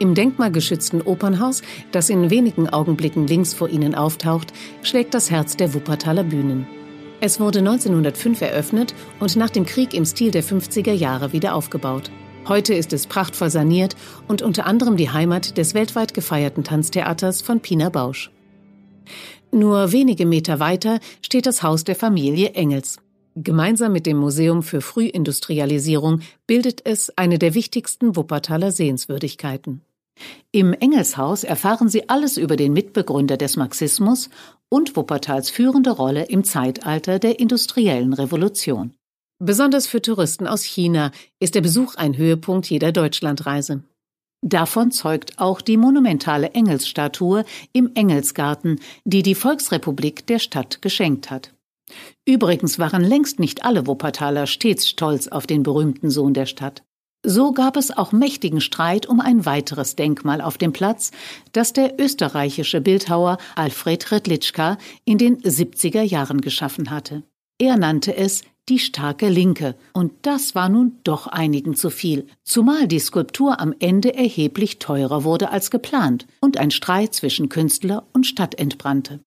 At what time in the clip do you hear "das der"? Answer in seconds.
61.52-61.98